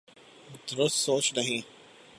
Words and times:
درست 0.69 0.95
سوچ 0.95 1.33
نہیں۔ 1.33 1.61